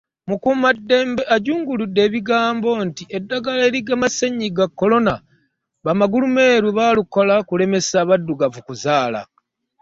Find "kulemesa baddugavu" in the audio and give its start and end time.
7.47-8.59